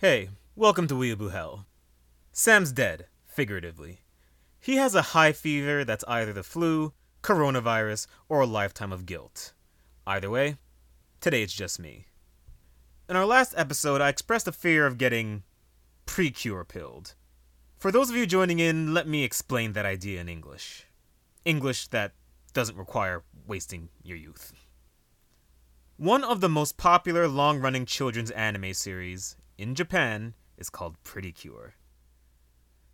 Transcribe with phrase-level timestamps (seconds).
[0.00, 1.66] Hey, welcome to Weeaboo Hell.
[2.30, 4.02] Sam's dead, figuratively.
[4.60, 9.54] He has a high fever that's either the flu, coronavirus, or a lifetime of guilt.
[10.06, 10.58] Either way,
[11.20, 12.06] today it's just me.
[13.08, 15.42] In our last episode, I expressed a fear of getting
[16.06, 17.16] pre-cure pilled.
[17.76, 20.86] For those of you joining in, let me explain that idea in English.
[21.44, 22.12] English that
[22.52, 24.52] doesn't require wasting your youth.
[25.96, 31.32] One of the most popular long running children's anime series in Japan is called Pretty
[31.32, 31.74] Cure.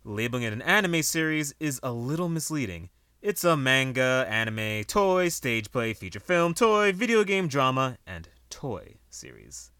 [0.03, 2.89] Labeling it an anime series is a little misleading.
[3.21, 8.95] It's a manga, anime, toy, stage play, feature film, toy, video game, drama, and toy
[9.09, 9.71] series.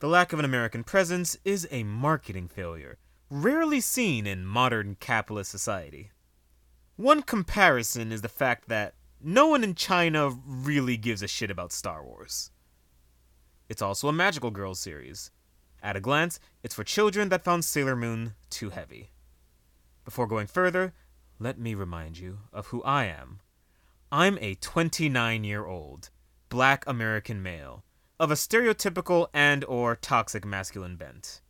[0.00, 2.98] The lack of an American presence is a marketing failure,
[3.30, 6.10] rarely seen in modern capitalist society.
[6.96, 11.72] One comparison is the fact that no one in China really gives a shit about
[11.72, 12.50] Star Wars.
[13.68, 15.30] It's also a Magical girl series.
[15.84, 19.10] At a glance, it's for children that found Sailor Moon too heavy.
[20.02, 20.94] Before going further,
[21.38, 23.40] let me remind you of who I am.
[24.10, 26.08] I'm a 29 year old,
[26.48, 27.84] black American male,
[28.18, 31.42] of a stereotypical and or toxic masculine bent.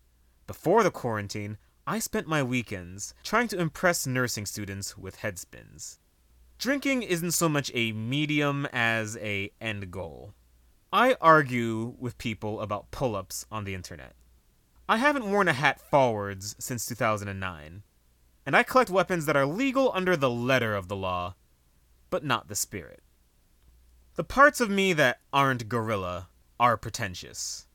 [0.49, 5.99] Before the quarantine, I spent my weekends trying to impress nursing students with headspins.
[6.59, 10.35] Drinking isn't so much a medium as a end goal.
[10.93, 14.15] I argue with people about pull-ups on the internet.
[14.87, 17.83] I haven't worn a hat forwards since 2009,
[18.45, 21.37] and I collect weapons that are legal under the letter of the law,
[22.11, 23.03] but not the spirit.
[24.17, 26.29] The parts of me that aren't gorilla
[26.61, 27.67] are pretentious.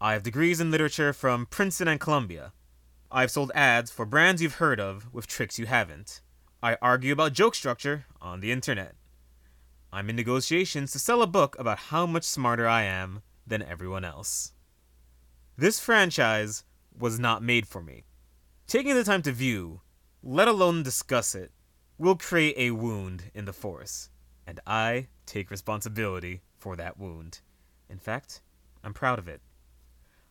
[0.00, 2.52] I have degrees in literature from Princeton and Columbia.
[3.10, 6.20] I've sold ads for brands you've heard of with tricks you haven't.
[6.62, 8.94] I argue about joke structure on the internet.
[9.92, 14.04] I'm in negotiations to sell a book about how much smarter I am than everyone
[14.04, 14.52] else.
[15.58, 16.62] This franchise
[16.96, 18.04] was not made for me.
[18.68, 19.80] Taking the time to view,
[20.22, 21.50] let alone discuss it,
[21.98, 24.08] will create a wound in the Force,
[24.46, 27.40] and I take responsibility for that wound.
[27.90, 28.40] In fact,
[28.84, 29.40] I'm proud of it.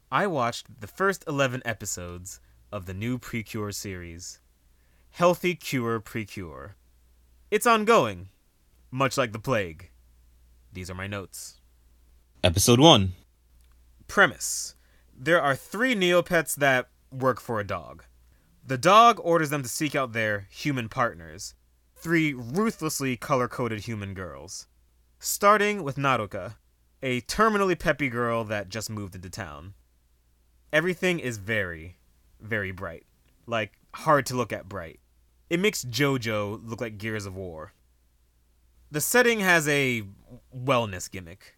[0.09, 2.39] I watched the first 11 episodes
[2.71, 4.39] of the new Precure series.
[5.09, 6.77] Healthy Cure Precure.
[7.51, 8.29] It's ongoing,
[8.91, 9.91] much like the plague.
[10.71, 11.59] These are my notes.
[12.45, 13.11] Episode 1
[14.07, 14.76] Premise
[15.19, 18.03] There are three Neopets that work for a dog.
[18.63, 21.55] The dog orders them to seek out their human partners,
[21.95, 24.67] three ruthlessly color coded human girls.
[25.17, 26.57] Starting with Naruka,
[27.01, 29.73] a terminally peppy girl that just moved into town.
[30.72, 31.97] Everything is very,
[32.39, 33.07] very bright.
[33.47, 35.00] Like, hard to look at bright.
[35.50, 37.73] It makes JoJo look like Gears of War.
[38.91, 40.03] The setting has a
[40.56, 41.56] wellness gimmick.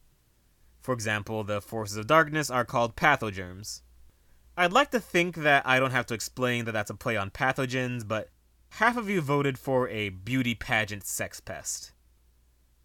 [0.90, 3.82] For example, the forces of darkness are called pathogerms.
[4.58, 7.30] I'd like to think that I don't have to explain that that's a play on
[7.30, 8.32] pathogens, but
[8.70, 11.92] half of you voted for a beauty pageant sex pest.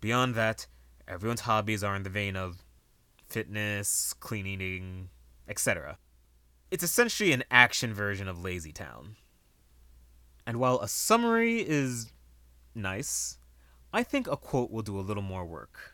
[0.03, 0.66] Beyond that,
[1.09, 2.62] everyone's hobbies are in the vein of
[3.26, 5.09] fitness, clean eating,
[5.48, 5.97] etc.
[6.70, 9.16] It's essentially an action version of Lazy Town.
[10.47, 12.12] And while a summary is
[12.75, 13.38] nice,
[13.94, 15.94] I think a quote will do a little more work.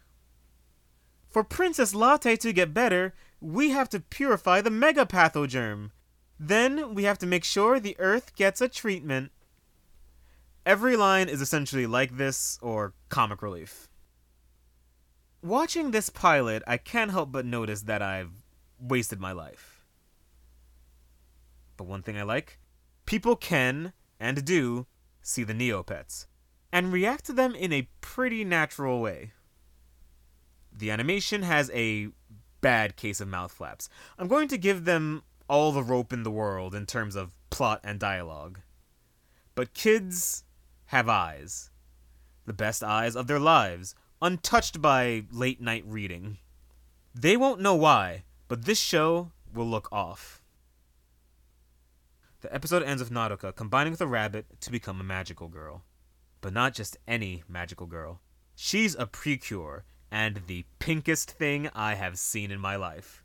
[1.30, 5.92] For Princess Latte to get better, we have to purify the megapathogerm.
[6.40, 9.30] Then we have to make sure the Earth gets a treatment.
[10.66, 13.88] Every line is essentially like this, or comic relief.
[15.40, 18.32] Watching this pilot, I can't help but notice that I've
[18.80, 19.84] wasted my life.
[21.76, 22.58] But one thing I like
[23.06, 24.86] people can and do
[25.22, 26.26] see the Neopets,
[26.72, 29.32] and react to them in a pretty natural way.
[30.72, 32.08] The animation has a
[32.60, 33.88] bad case of mouth flaps.
[34.18, 37.80] I'm going to give them all the rope in the world in terms of plot
[37.82, 38.60] and dialogue.
[39.54, 40.44] But kids
[40.86, 41.70] have eyes.
[42.46, 46.38] The best eyes of their lives, untouched by late night reading.
[47.14, 50.40] They won't know why, but this show will look off.
[52.40, 55.82] The episode ends with Naruka combining with a rabbit to become a magical girl.
[56.40, 58.20] But not just any magical girl.
[58.54, 63.24] She's a precure and the pinkest thing I have seen in my life.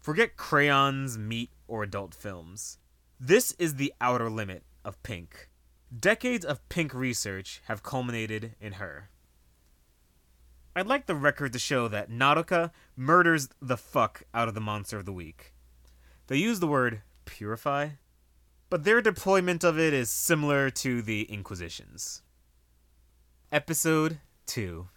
[0.00, 2.78] Forget crayons, meat, or adult films.
[3.18, 5.50] This is the outer limit of pink.
[5.96, 9.10] Decades of pink research have culminated in her.
[10.74, 14.96] I'd like the record to show that Naruka murders the fuck out of the monster
[14.96, 15.52] of the week.
[16.28, 17.90] They use the word purify
[18.70, 22.22] but their deployment of it is similar to the Inquisition's.
[23.50, 24.88] Episode 2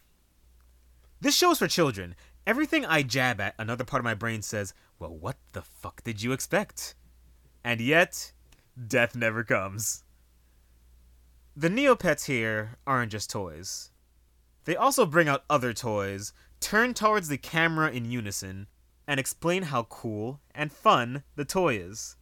[1.24, 2.16] This show's for children.
[2.46, 6.22] Everything I jab at, another part of my brain says, well, what the fuck did
[6.22, 6.96] you expect?
[7.64, 8.34] And yet,
[8.90, 10.04] death never comes.
[11.56, 13.92] The Neopets here aren't just toys.
[14.66, 18.68] They also bring out other toys, turn towards the camera in unison,
[19.08, 22.18] and explain how cool and fun the toy is.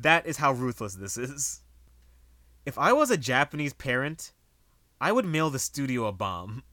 [0.00, 1.60] That is how ruthless this is.
[2.66, 4.32] If I was a Japanese parent,
[5.00, 6.64] I would mail the studio a bomb.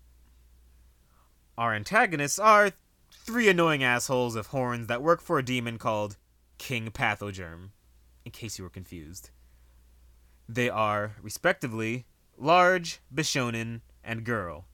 [1.60, 2.72] Our antagonists are
[3.12, 6.16] three annoying assholes with horns that work for a demon called
[6.58, 7.72] King Pathogerm,
[8.24, 9.32] in case you were confused.
[10.48, 12.06] They are, respectively,
[12.38, 14.68] large, Bishonen, and girl.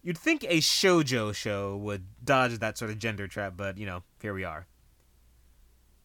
[0.00, 4.02] You'd think a shojo show would dodge that sort of gender trap, but you know,
[4.22, 4.66] here we are.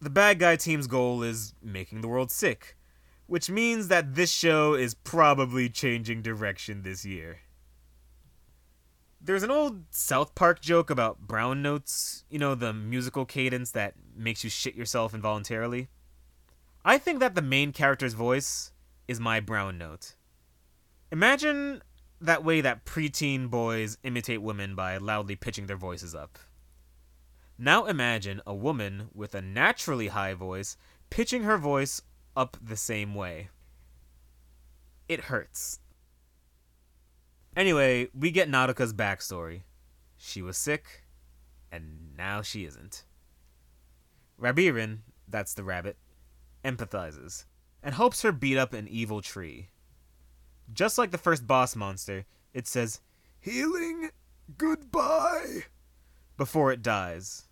[0.01, 2.75] The bad guy team's goal is making the world sick,
[3.25, 7.39] which means that this show is probably changing direction this year.
[9.25, 13.93] There's an old South Park joke about brown notes, you know, the musical cadence that
[14.13, 15.87] makes you shit yourself involuntarily.
[16.83, 18.73] I think that the main character's voice
[19.07, 20.15] is my brown note.
[21.09, 21.81] Imagine
[22.19, 26.37] that way that preteen boys imitate women by loudly pitching their voices up.
[27.57, 30.75] Now imagine a woman with a naturally high voice
[31.09, 32.01] pitching her voice
[32.35, 33.47] up the same way.
[35.07, 35.79] It hurts.
[37.55, 39.61] Anyway, we get Nodoka's backstory.
[40.17, 41.03] She was sick,
[41.71, 43.05] and now she isn't.
[44.39, 45.97] Rabirin, that's the rabbit,
[46.65, 47.45] empathizes
[47.83, 49.67] and helps her beat up an evil tree.
[50.71, 53.01] Just like the first boss monster, it says,
[53.41, 54.09] Healing,
[54.57, 55.65] goodbye,
[56.37, 57.49] before it dies.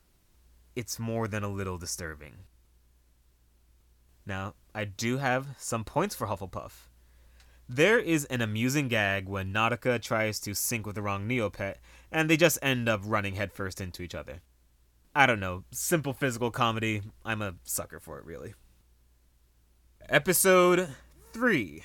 [0.74, 2.46] It's more than a little disturbing.
[4.26, 6.88] Now, I do have some points for Hufflepuff.
[7.74, 11.76] There is an amusing gag when Nautica tries to sync with the wrong Neopet,
[12.12, 14.42] and they just end up running headfirst into each other.
[15.16, 17.02] I don't know, simple physical comedy.
[17.24, 18.56] I'm a sucker for it, really.
[20.10, 20.90] Episode
[21.32, 21.82] 3.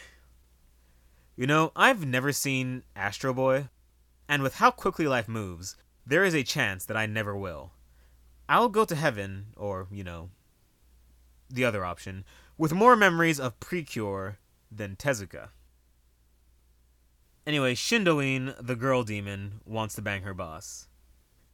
[1.37, 3.69] You know, I've never seen Astro Boy,
[4.29, 7.71] and with how quickly life moves, there is a chance that I never will.
[8.49, 10.31] I'll go to heaven, or, you know,
[11.49, 12.25] the other option,
[12.59, 15.51] with more memories of Precure than Tezuka.
[17.47, 20.89] Anyway, Shindoine, the girl demon, wants to bang her boss.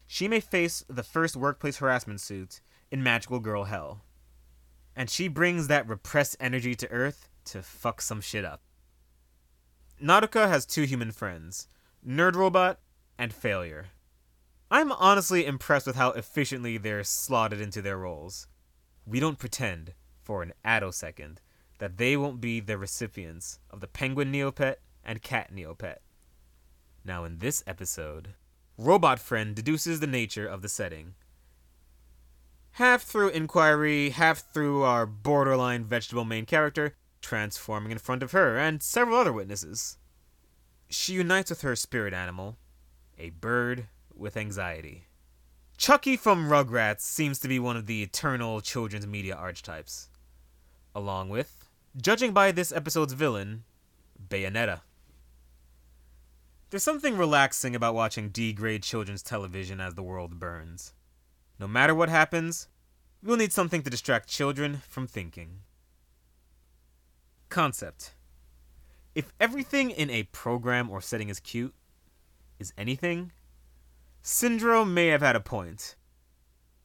[0.06, 2.60] She may face the first workplace harassment suit
[2.90, 4.02] in Magical Girl Hell.
[4.96, 8.62] And she brings that repressed energy to Earth to fuck some shit up.
[10.02, 11.68] Nodoka has two human friends
[12.06, 12.80] Nerd Robot
[13.18, 13.86] and Failure.
[14.70, 18.46] I'm honestly impressed with how efficiently they're slotted into their roles.
[19.06, 19.92] We don't pretend,
[20.22, 21.38] for an attosecond,
[21.78, 25.98] that they won't be the recipients of the Penguin Neopet and Cat Neopet.
[27.04, 28.34] Now, in this episode,
[28.78, 31.14] Robot Friend deduces the nature of the setting.
[32.72, 38.58] Half through inquiry, half through our borderline vegetable main character transforming in front of her
[38.58, 39.96] and several other witnesses.
[40.88, 42.58] She unites with her spirit animal,
[43.18, 45.04] a bird with anxiety.
[45.78, 50.08] Chuckie from Rugrats seems to be one of the eternal children's media archetypes.
[50.94, 53.64] Along with, judging by this episode's villain,
[54.28, 54.80] Bayonetta.
[56.72, 60.94] There's something relaxing about watching D grade children's television as the world burns.
[61.58, 62.66] No matter what happens,
[63.22, 65.58] we'll need something to distract children from thinking.
[67.50, 68.14] Concept
[69.14, 71.74] If everything in a program or setting is cute,
[72.58, 73.32] is anything?
[74.22, 75.94] Syndrome may have had a point.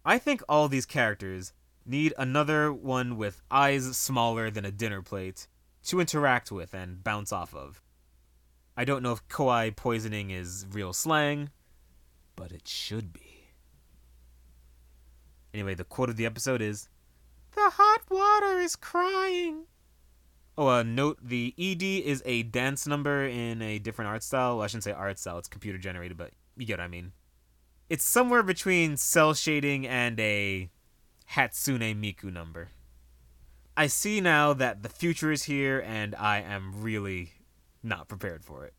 [0.03, 1.53] I think all these characters
[1.85, 5.47] need another one with eyes smaller than a dinner plate
[5.85, 7.81] to interact with and bounce off of.
[8.79, 11.49] I don't know if kawaii poisoning is real slang,
[12.35, 13.49] but it should be.
[15.51, 16.87] Anyway, the quote of the episode is
[17.55, 19.63] The hot water is crying.
[20.55, 24.57] Oh, uh, note the ED is a dance number in a different art style.
[24.57, 27.13] Well, I shouldn't say art style, it's computer generated, but you get what I mean.
[27.89, 30.69] It's somewhere between cel shading and a
[31.31, 32.69] Hatsune Miku number.
[33.75, 37.33] I see now that the future is here and I am really
[37.87, 38.73] not prepared for it.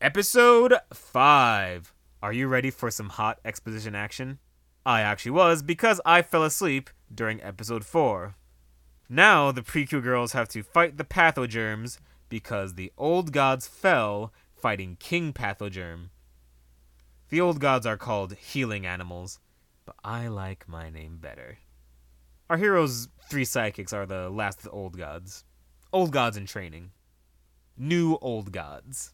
[0.00, 1.94] Episode 5.
[2.22, 4.38] Are you ready for some hot exposition action?
[4.86, 8.34] I actually was because I fell asleep during episode 4.
[9.08, 14.96] Now the Precure girls have to fight the pathogerms because the old gods fell fighting
[14.98, 16.08] King Pathogerm.
[17.28, 19.38] The old gods are called healing animals,
[19.84, 21.58] but I like my name better.
[22.48, 25.44] Our heroes' three psychics are the last of the old gods.
[25.94, 26.90] Old gods in training.
[27.78, 29.12] New old gods.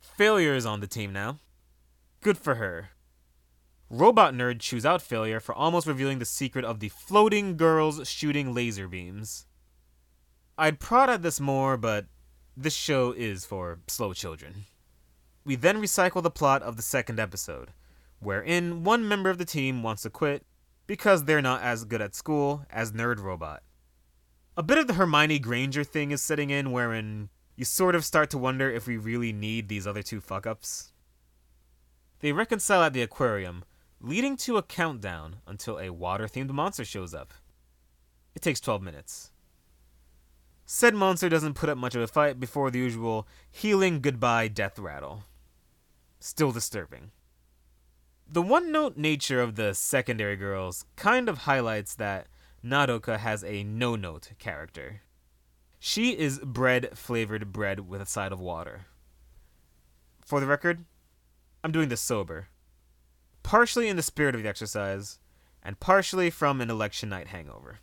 [0.00, 1.38] Failure is on the team now.
[2.20, 2.88] Good for her.
[3.88, 8.54] Robot Nerd chews out failure for almost revealing the secret of the floating girls shooting
[8.54, 9.46] laser beams.
[10.58, 12.06] I'd prod at this more, but
[12.56, 14.64] this show is for slow children.
[15.44, 17.70] We then recycle the plot of the second episode,
[18.18, 20.44] wherein one member of the team wants to quit
[20.88, 23.62] because they're not as good at school as Nerd Robot.
[24.58, 28.30] A bit of the Hermione Granger thing is setting in, wherein you sort of start
[28.30, 30.92] to wonder if we really need these other two fuck ups.
[32.20, 33.64] They reconcile at the aquarium,
[34.00, 37.34] leading to a countdown until a water themed monster shows up.
[38.34, 39.30] It takes 12 minutes.
[40.64, 44.78] Said monster doesn't put up much of a fight before the usual healing goodbye death
[44.78, 45.24] rattle.
[46.18, 47.10] Still disturbing.
[48.26, 52.26] The one note nature of the secondary girls kind of highlights that
[52.64, 55.02] Nodoka has a no note character.
[55.78, 58.86] She is bread flavored bread with a side of water.
[60.24, 60.84] For the record,
[61.62, 62.48] I'm doing this sober.
[63.42, 65.18] Partially in the spirit of the exercise,
[65.62, 67.78] and partially from an election night hangover.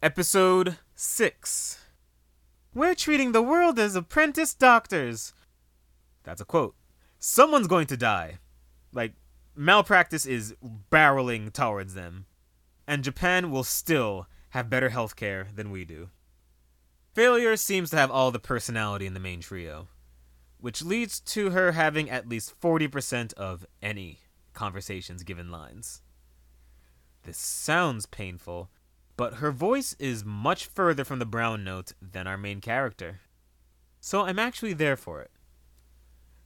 [0.00, 1.80] Episode 6
[2.72, 5.32] We're treating the world as apprentice doctors.
[6.22, 6.76] That's a quote.
[7.18, 8.38] Someone's going to die.
[8.92, 9.14] Like,
[9.56, 10.54] malpractice is
[10.90, 12.26] barreling towards them.
[12.88, 16.08] And Japan will still have better healthcare than we do.
[17.12, 19.88] Failure seems to have all the personality in the main trio,
[20.58, 24.20] which leads to her having at least 40% of any
[24.54, 26.00] conversations given lines.
[27.24, 28.70] This sounds painful,
[29.18, 33.20] but her voice is much further from the brown note than our main character.
[34.00, 35.30] So I'm actually there for it.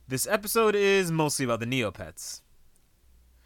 [0.08, 2.40] This episode is mostly about the Neopets.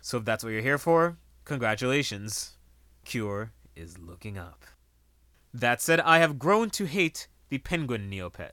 [0.00, 2.55] So if that's what you're here for, congratulations.
[3.06, 4.64] Cure is looking up.
[5.54, 8.50] That said, I have grown to hate the penguin Neopet.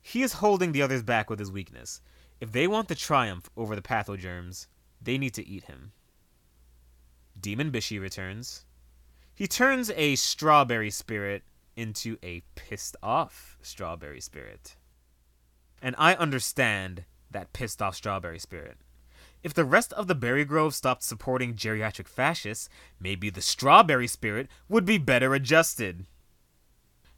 [0.00, 2.00] He is holding the others back with his weakness.
[2.40, 4.68] If they want the triumph over the pathogerms,
[5.02, 5.90] they need to eat him.
[7.38, 8.64] Demon Bishi returns.
[9.34, 11.42] He turns a strawberry spirit
[11.74, 14.76] into a pissed off strawberry spirit.
[15.82, 18.78] And I understand that pissed off strawberry spirit.
[19.42, 22.68] If the rest of the Berry Grove stopped supporting geriatric fascists,
[23.00, 26.06] maybe the strawberry spirit would be better adjusted.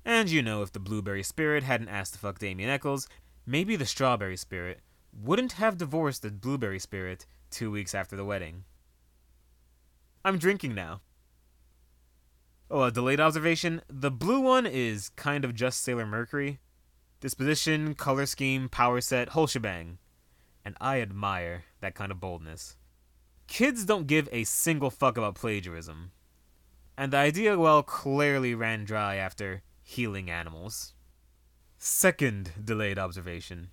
[0.05, 3.09] And you know, if the blueberry spirit hadn't asked to fuck Damien Eccles,
[3.47, 4.81] maybe the strawberry spirit
[5.13, 8.65] wouldn't have divorced the blueberry spirit two weeks after the wedding.
[10.25, 11.01] I'm drinking now.
[12.71, 13.83] Oh, a delayed observation.
[13.89, 16.61] The blue one is kind of just Sailor Mercury.
[17.21, 19.99] Disposition, color scheme, power set, whole shebang.
[20.65, 22.77] And I admire that kind of boldness.
[23.47, 26.13] Kids don't give a single fuck about plagiarism.
[26.97, 30.95] And the idea, well, clearly ran dry after healing animals.
[31.79, 33.71] Second delayed observation.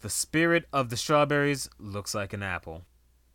[0.00, 2.84] The spirit of the strawberries looks like an apple.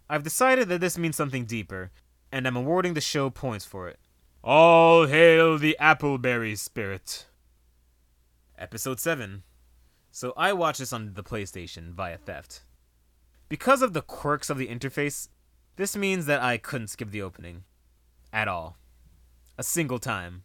[0.09, 1.91] I've decided that this means something deeper,
[2.31, 3.99] and I'm awarding the show points for it.
[4.43, 7.25] All hail the Appleberry Spirit.
[8.57, 9.43] Episode 7.
[10.11, 12.61] So I watched this on the PlayStation via theft.
[13.49, 15.27] Because of the quirks of the interface,
[15.75, 17.63] this means that I couldn't skip the opening.
[18.31, 18.77] At all.
[19.57, 20.43] A single time.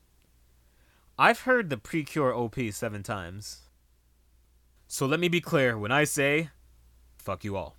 [1.17, 3.61] I've heard the Precure OP seven times.
[4.89, 6.51] So let me be clear when I say,
[7.17, 7.77] fuck you all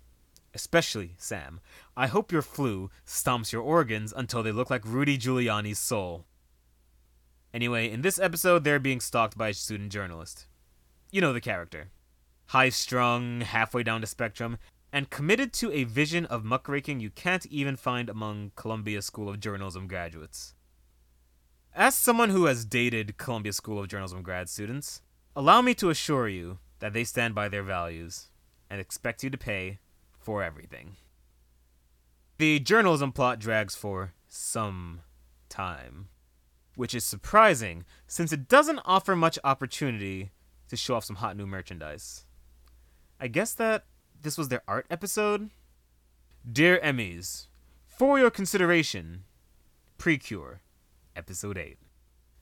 [0.56, 1.60] especially Sam.
[1.96, 6.24] I hope your flu stomps your organs until they look like Rudy Giuliani's soul.
[7.54, 10.46] Anyway, in this episode, they're being stalked by a student journalist.
[11.12, 11.90] You know the character.
[12.46, 14.58] High strung, halfway down the spectrum,
[14.96, 19.38] and committed to a vision of muckraking you can't even find among Columbia School of
[19.38, 20.54] Journalism graduates.
[21.74, 25.02] As someone who has dated Columbia School of Journalism grad students,
[25.36, 28.28] allow me to assure you that they stand by their values
[28.70, 29.80] and expect you to pay
[30.18, 30.96] for everything.
[32.38, 35.02] The journalism plot drags for some
[35.50, 36.08] time,
[36.74, 40.30] which is surprising since it doesn't offer much opportunity
[40.70, 42.24] to show off some hot new merchandise.
[43.20, 43.84] I guess that
[44.22, 45.50] this was their art episode?
[46.50, 47.46] Dear Emmys,
[47.86, 49.24] for your consideration,
[49.98, 50.60] Precure,
[51.14, 51.78] episode 8.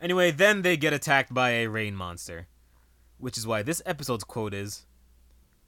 [0.00, 2.48] Anyway, then they get attacked by a rain monster,
[3.18, 4.86] which is why this episode's quote is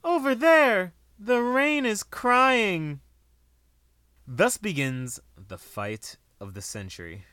[0.03, 0.93] Over there!
[1.19, 2.99] The rain is crying.
[4.27, 7.23] Thus begins the fight of the century.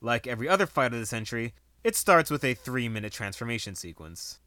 [0.00, 4.40] Like every other fight of the century, it starts with a three minute transformation sequence.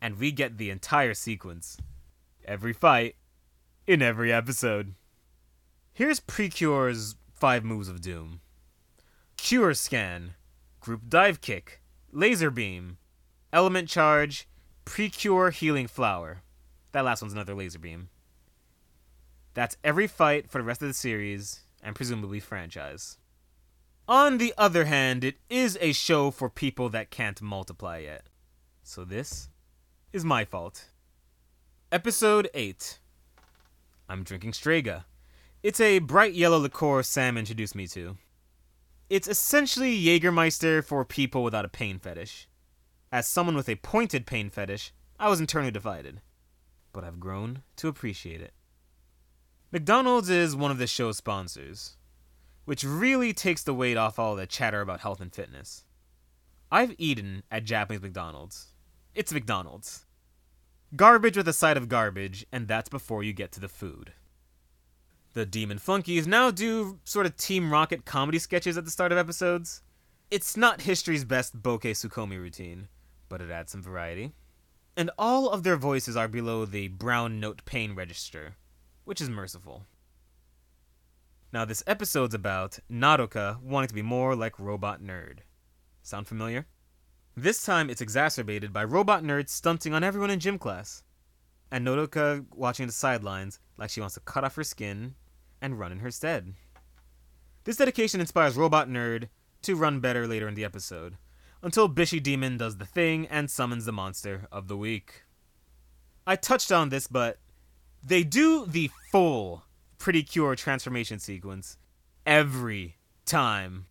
[0.00, 1.76] And we get the entire sequence.
[2.46, 3.16] Every fight,
[3.88, 4.94] in every episode.
[5.92, 8.40] Here's Precure's five moves of doom
[9.36, 10.34] Cure Scan,
[10.78, 12.98] Group Dive Kick, Laser Beam,
[13.52, 14.48] Element Charge,
[14.84, 16.42] Precure Healing Flower.
[16.92, 18.10] That last one's another laser beam.
[19.54, 23.18] That's every fight for the rest of the series and presumably franchise.
[24.06, 28.28] On the other hand, it is a show for people that can't multiply yet.
[28.84, 29.48] So this
[30.12, 30.84] is my fault.
[31.92, 32.98] Episode 8
[34.08, 35.06] I'm drinking Strega.
[35.62, 38.16] It's a bright yellow liqueur Sam introduced me to.
[39.08, 42.48] It's essentially Jägermeister for people without a pain fetish.
[43.12, 46.22] As someone with a pointed pain fetish, I was internally divided.
[46.92, 48.52] But I've grown to appreciate it.
[49.70, 51.96] McDonald's is one of the show's sponsors
[52.64, 55.84] which really takes the weight off all the chatter about health and fitness.
[56.68, 58.72] I've eaten at Japanese McDonald's.
[59.14, 60.04] It's McDonald's.
[60.96, 64.12] Garbage with a side of garbage, and that's before you get to the food.
[65.34, 69.18] The Demon Flunkies now do sort of Team Rocket comedy sketches at the start of
[69.18, 69.82] episodes.
[70.30, 72.88] It's not history's best Boke Tsukkomi routine,
[73.28, 74.32] but it adds some variety.
[74.96, 78.56] And all of their voices are below the brown note pain register,
[79.04, 79.84] which is merciful.
[81.52, 85.40] Now, this episode's about Nodoka wanting to be more like Robot Nerd.
[86.02, 86.66] Sound familiar?
[87.38, 91.02] This time it's exacerbated by Robot Nerd stunting on everyone in gym class,
[91.70, 95.16] and Nodoka watching the sidelines like she wants to cut off her skin
[95.60, 96.54] and run in her stead.
[97.64, 99.28] This dedication inspires Robot Nerd
[99.60, 101.18] to run better later in the episode,
[101.62, 105.24] until Bishi Demon does the thing and summons the monster of the week.
[106.26, 107.36] I touched on this, but
[108.02, 109.64] they do the full
[109.98, 111.76] Pretty Cure transformation sequence
[112.24, 113.88] every time.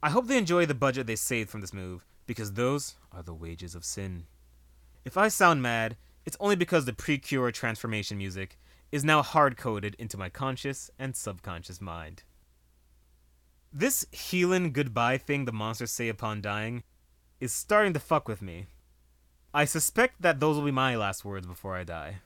[0.00, 3.34] I hope they enjoy the budget they saved from this move, because those are the
[3.34, 4.26] wages of sin.
[5.04, 8.56] If I sound mad, it's only because the Precure transformation music
[8.92, 12.22] is now hard coded into my conscious and subconscious mind.
[13.72, 16.84] This healin' goodbye thing the monsters say upon dying
[17.40, 18.66] is starting to fuck with me.
[19.52, 22.18] I suspect that those will be my last words before I die.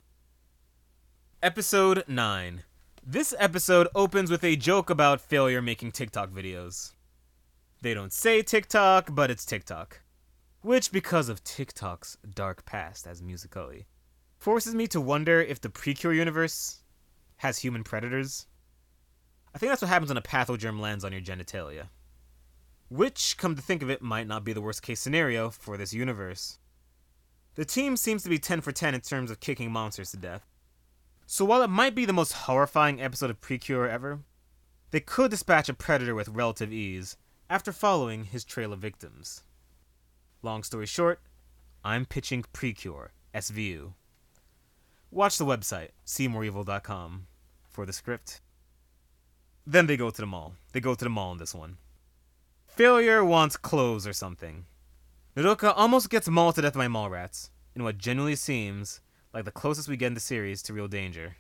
[1.43, 2.65] Episode 9
[3.05, 6.93] this episode opens with a joke about failure making TikTok videos.
[7.83, 10.03] They don't say TikTok, but it's TikTok.
[10.61, 13.87] Which, because of TikTok's dark past as Musical.ly,
[14.39, 16.85] forces me to wonder if the Precure universe
[17.39, 18.47] has human predators.
[19.53, 21.89] I think that's what happens when a pathogerm lands on your genitalia.
[22.89, 25.93] Which, come to think of it, might not be the worst case scenario for this
[25.93, 26.59] universe.
[27.57, 30.47] The team seems to be 10 for 10 in terms of kicking monsters to death.
[31.27, 34.21] So while it might be the most horrifying episode of Precure ever,
[34.93, 37.17] they could dispatch a predator with relative ease
[37.53, 39.43] after following his trail of victims.
[40.41, 41.21] Long story short,
[41.85, 43.93] I'm pitching Precure, SVU.
[45.11, 47.27] Watch the website, SeyMoreEvil.com,
[47.69, 48.41] for the script.
[49.67, 50.55] Then they go to the mall.
[50.73, 51.77] They go to the mall in this one.
[52.69, 54.65] Failure wants clothes or something.
[55.37, 59.03] Nodoka almost gets mauled to death by mall rats, in what genuinely seems
[59.35, 61.37] like the closest we get in the series to real danger.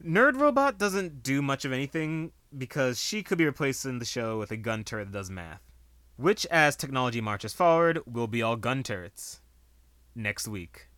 [0.00, 4.50] Nerd Robot doesn't do much of anything because she could be replacing the show with
[4.50, 5.62] a gun turret that does math.
[6.16, 9.40] Which, as technology marches forward, will be all gun turrets.
[10.14, 10.88] Next week.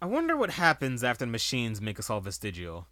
[0.00, 2.86] I wonder what happens after the machines make us all vestigial.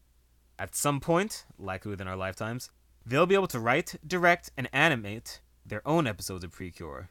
[0.58, 2.70] At some point, likely within our lifetimes,
[3.04, 7.10] they'll be able to write, direct, and animate their own episodes of Precure.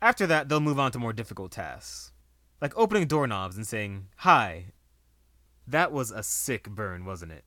[0.00, 2.12] After that, they'll move on to more difficult tasks
[2.62, 4.66] like opening doorknobs and saying, Hi.
[5.66, 7.44] That was a sick burn, wasn't it?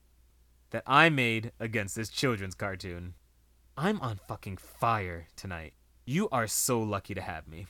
[0.76, 3.14] That I made against this children's cartoon.
[3.78, 5.74] I'm on fucking fire tonight.
[6.04, 7.68] You are so lucky to have me.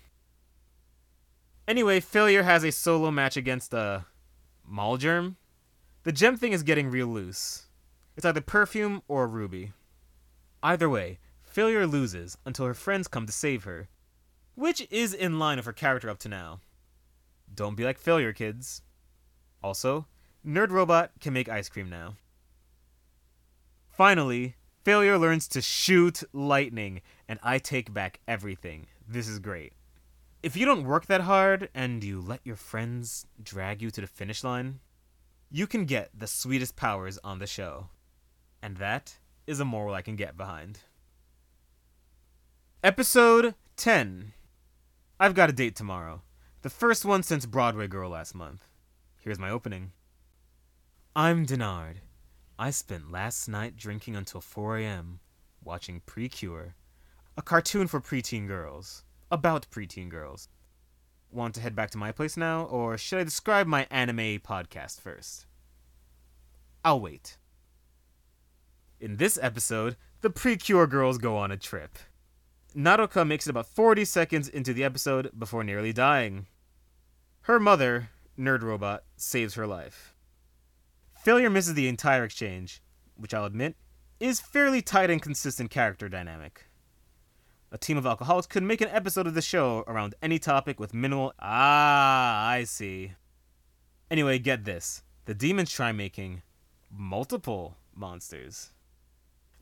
[1.67, 4.01] Anyway, Failure has a solo match against a uh,
[4.67, 5.37] Mall Germ.
[6.01, 7.67] The gem thing is getting real loose.
[8.17, 9.73] It's either perfume or ruby.
[10.63, 13.87] Either way, Failure loses until her friends come to save her,
[14.55, 16.59] which is in line with her character up to now.
[17.53, 18.81] Don't be like failure, kids.
[19.61, 20.07] Also,
[20.43, 22.15] Nerd Robot can make ice cream now.
[23.95, 28.85] Finally, Failure learns to shoot lightning, and I take back everything.
[29.07, 29.73] This is great.
[30.43, 34.07] If you don't work that hard and you let your friends drag you to the
[34.07, 34.79] finish line,
[35.49, 37.87] you can get the sweetest powers on the show.
[38.61, 40.79] And that is a moral I can get behind.
[42.83, 44.33] Episode 10.
[45.19, 46.21] I've got a date tomorrow.
[46.61, 48.67] The first one since Broadway Girl last month.
[49.21, 49.93] Here's my opening.
[51.15, 52.01] I'm Denard.
[52.57, 55.19] I spent last night drinking until 4 a.m.,
[55.61, 56.75] watching Precure,
[57.35, 60.47] a cartoon for preteen girls, about preteen girls.
[61.29, 65.01] Want to head back to my place now, or should I describe my anime podcast
[65.01, 65.47] first?
[66.85, 67.37] I'll wait.
[69.01, 71.97] In this episode, the Precure girls go on a trip.
[72.73, 76.47] Nodoka makes it about 40 seconds into the episode before nearly dying.
[77.41, 80.14] Her mother, Nerd Robot, saves her life.
[81.25, 82.83] Failure misses the entire exchange,
[83.15, 83.75] which I'll admit,
[84.19, 86.67] is fairly tight and consistent character dynamic.
[87.71, 90.93] A team of alcoholics could make an episode of the show around any topic with
[90.93, 91.33] minimal.
[91.39, 93.13] Ah, I see.
[94.11, 96.43] Anyway, get this the demons try making
[96.91, 98.71] multiple monsters.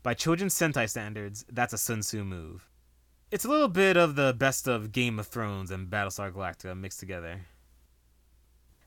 [0.02, 2.68] By children's Sentai standards, that's a Sun Tzu move.
[3.30, 7.00] It's a little bit of the best of Game of Thrones and Battlestar Galactica mixed
[7.00, 7.46] together.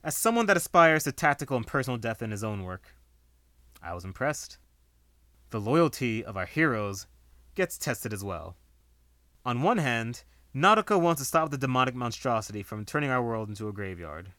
[0.03, 2.95] As someone that aspires to tactical and personal depth in his own work,
[3.81, 4.57] I was impressed.
[5.49, 7.07] The loyalty of our heroes
[7.55, 8.55] gets tested as well.
[9.45, 13.67] On one hand, Naruto wants to stop the demonic monstrosity from turning our world into
[13.67, 14.31] a graveyard.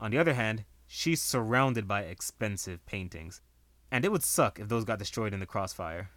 [0.00, 3.40] On the other hand, she's surrounded by expensive paintings,
[3.90, 6.10] and it would suck if those got destroyed in the crossfire.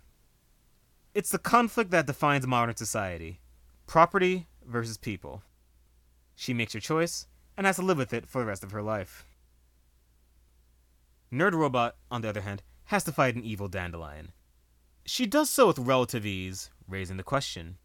[1.13, 3.39] It's the conflict that defines modern society
[3.87, 5.43] property versus people.
[6.35, 8.81] She makes her choice and has to live with it for the rest of her
[8.81, 9.25] life.
[11.31, 14.31] Nerd Robot, on the other hand, has to fight an evil dandelion.
[15.05, 17.77] She does so with relative ease, raising the question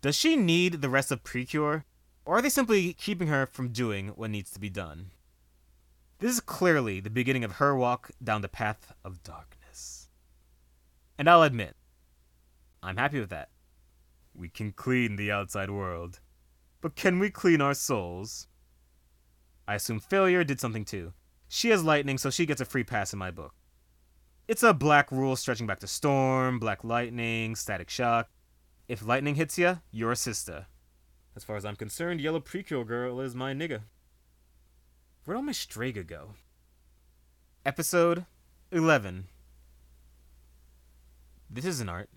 [0.00, 1.84] Does she need the rest of Precure,
[2.24, 5.10] or are they simply keeping her from doing what needs to be done?
[6.18, 10.08] This is clearly the beginning of her walk down the path of darkness.
[11.18, 11.76] And I'll admit,
[12.82, 13.48] I'm happy with that.
[14.34, 16.20] We can clean the outside world.
[16.80, 18.46] But can we clean our souls?
[19.66, 21.12] I assume Failure did something too.
[21.48, 23.54] She has lightning, so she gets a free pass in my book.
[24.48, 28.28] It's a black rule stretching back to Storm, Black Lightning, Static Shock.
[28.88, 30.66] If lightning hits ya, you're a sister.
[31.36, 33.82] As far as I'm concerned, Yellow Precure Girl is my nigga.
[35.24, 36.34] Where'd all my Strega go?
[37.64, 38.26] Episode
[38.72, 39.28] 11.
[41.48, 42.10] This isn't art.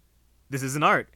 [0.49, 1.09] This isn't art.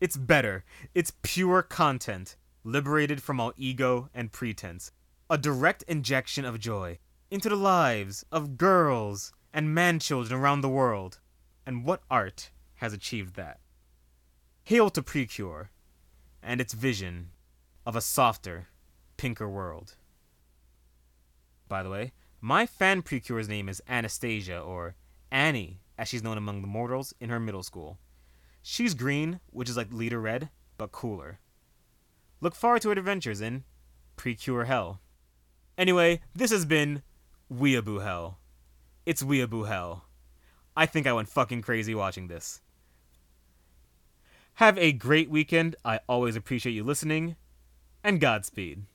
[0.00, 0.64] It's better.
[0.94, 4.92] It's pure content, liberated from all ego and pretense.
[5.30, 6.98] A direct injection of joy
[7.30, 11.20] into the lives of girls and man children around the world.
[11.66, 13.60] And what art has achieved that?
[14.64, 15.70] Hail to Precure
[16.42, 17.28] and its vision
[17.84, 18.68] of a softer,
[19.18, 19.96] pinker world.
[21.68, 24.94] By the way, my fan Precure's name is Anastasia, or
[25.30, 27.98] Annie, as she's known among the mortals in her middle school.
[28.62, 31.40] She's green, which is like Leader Red, but cooler.
[32.40, 33.64] Look forward to her adventures in
[34.16, 35.00] Precure Hell.
[35.78, 37.02] Anyway, this has been
[37.50, 38.40] Weeaboo Hell.
[39.06, 40.06] It's Weeaboo Hell.
[40.76, 42.60] I think I went fucking crazy watching this.
[44.54, 45.76] Have a great weekend.
[45.84, 47.36] I always appreciate you listening,
[48.02, 48.86] and Godspeed.